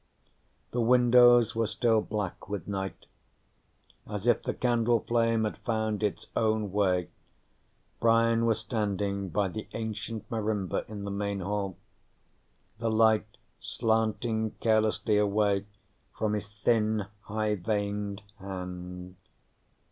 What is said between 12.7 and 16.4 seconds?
the light slanting carelessly away from